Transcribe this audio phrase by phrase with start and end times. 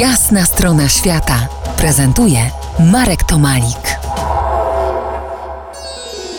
[0.00, 1.48] Jasna strona świata
[1.78, 2.38] prezentuje
[2.92, 3.98] Marek Tomalik.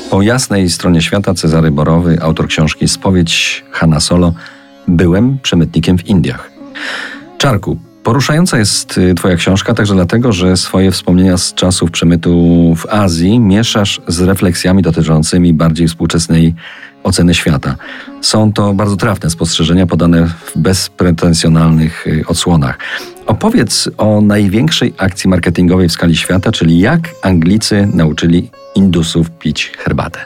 [0.10, 4.34] Po jasnej stronie świata Cezary Borowy, autor książki Spowiedź Hanna Solo,
[4.88, 6.52] byłem przemytnikiem w Indiach.
[7.38, 12.86] Czarku, poruszająca jest y, Twoja książka także dlatego, że swoje wspomnienia z czasów przemytu w
[12.86, 16.56] Azji mieszasz z refleksjami dotyczącymi bardziej współczesnej
[17.04, 17.76] oceny świata.
[18.22, 22.78] Są to bardzo trafne spostrzeżenia podane w bezpretensjonalnych y, odsłonach.
[23.28, 30.20] Opowiedz o największej akcji marketingowej w skali świata, czyli jak Anglicy nauczyli Indusów pić herbatę.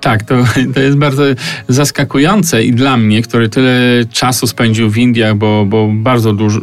[0.00, 0.34] Tak, to,
[0.74, 1.22] to jest bardzo
[1.68, 6.60] zaskakujące i dla mnie, który tyle czasu spędził w Indiach, bo, bo bardzo dużo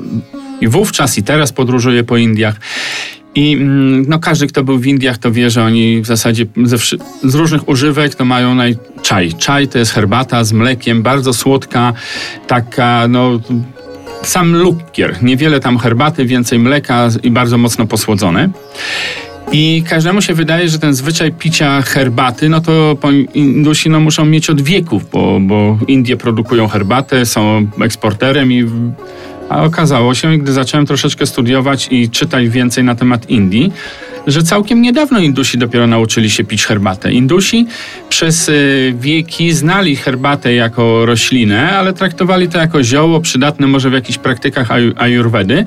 [0.61, 2.55] i wówczas i teraz podróżuję po Indiach.
[3.35, 6.77] I mm, no, każdy, kto był w Indiach, to wie, że oni w zasadzie ze,
[7.23, 8.77] z różnych używek to mają naj...
[9.01, 9.33] czaj.
[9.33, 11.93] Czaj to jest herbata z mlekiem, bardzo słodka,
[12.47, 13.39] taka no
[14.25, 15.23] sam lukier.
[15.23, 18.49] Niewiele tam herbaty, więcej mleka i bardzo mocno posłodzone.
[19.51, 22.97] I każdemu się wydaje, że ten zwyczaj picia herbaty, no to
[23.33, 28.65] Indusi no, muszą mieć od wieków, bo, bo Indie produkują herbatę, są eksporterem i
[29.49, 33.71] a okazało się, gdy zacząłem troszeczkę studiować i czytać więcej na temat Indii,
[34.27, 37.13] że całkiem niedawno Indusi dopiero nauczyli się pić herbatę.
[37.13, 37.67] Indusi
[38.09, 43.93] przez y, wieki znali herbatę jako roślinę, ale traktowali to jako zioło przydatne może w
[43.93, 45.65] jakichś praktykach ajurwedy,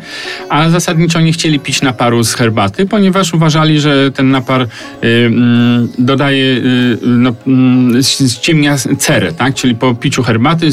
[0.48, 4.66] a zasadniczo nie chcieli pić naparu z herbaty, ponieważ uważali, że ten napar y,
[5.04, 9.54] mm, dodaje, y, no, mm, ściemnia cerę, tak?
[9.54, 10.68] czyli po piciu herbaty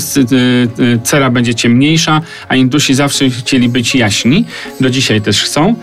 [1.03, 4.45] cera będzie ciemniejsza, a Indusi zawsze chcieli być jaśni,
[4.79, 5.75] do dzisiaj też chcą.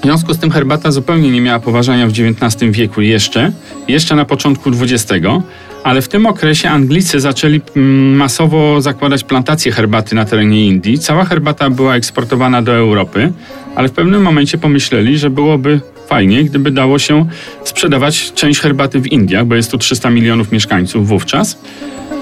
[0.00, 3.52] W związku z tym herbata zupełnie nie miała poważania w XIX wieku jeszcze,
[3.88, 5.26] jeszcze na początku XX,
[5.84, 10.98] ale w tym okresie Anglicy zaczęli mm, masowo zakładać plantacje herbaty na terenie Indii.
[10.98, 13.32] Cała herbata była eksportowana do Europy,
[13.74, 17.26] ale w pewnym momencie pomyśleli, że byłoby fajnie, gdyby dało się
[17.64, 21.58] sprzedawać część herbaty w Indiach, bo jest tu 300 milionów mieszkańców wówczas.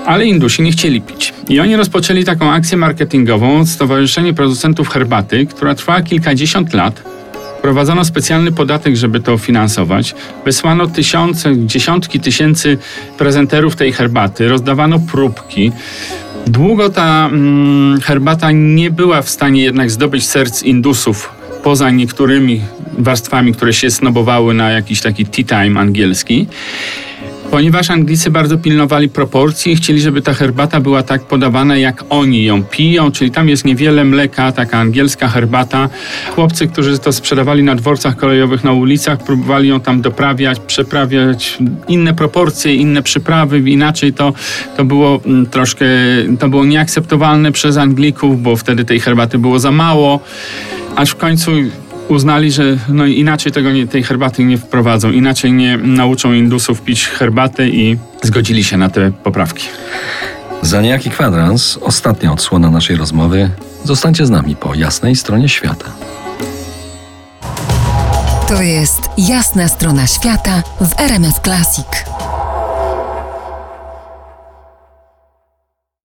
[0.06, 1.34] Ale Indusi nie chcieli pić.
[1.48, 7.17] I oni rozpoczęli taką akcję marketingową Stowarzyszenie Producentów Herbaty, która trwała kilkadziesiąt lat
[7.58, 10.14] Wprowadzono specjalny podatek, żeby to finansować.
[10.44, 12.78] Wysłano tysiące, dziesiątki tysięcy
[13.18, 15.72] prezenterów tej herbaty, rozdawano próbki.
[16.46, 21.30] Długo ta mm, herbata nie była w stanie jednak zdobyć serc Indusów
[21.62, 22.60] poza niektórymi
[22.98, 26.46] warstwami, które się snobowały na jakiś taki tea time angielski
[27.50, 32.64] ponieważ Anglicy bardzo pilnowali proporcji chcieli, żeby ta herbata była tak podawana, jak oni ją
[32.64, 35.88] piją, czyli tam jest niewiele mleka, taka angielska herbata.
[36.34, 42.14] Chłopcy, którzy to sprzedawali na dworcach kolejowych, na ulicach, próbowali ją tam doprawiać, przeprawiać, inne
[42.14, 44.32] proporcje, inne przyprawy, inaczej to,
[44.76, 45.86] to było mm, troszkę,
[46.38, 50.20] to było nieakceptowalne przez Anglików, bo wtedy tej herbaty było za mało,
[50.96, 51.52] aż w końcu
[52.08, 57.06] uznali, że no inaczej tego nie, tej herbaty nie wprowadzą, inaczej nie nauczą Indusów pić
[57.06, 59.66] herbatę i zgodzili się na te poprawki.
[60.62, 63.50] Za niejaki kwadrans, ostatnia odsłona naszej rozmowy.
[63.84, 65.86] Zostańcie z nami po jasnej stronie świata.
[68.48, 72.17] To jest jasna strona świata w RMS Classic.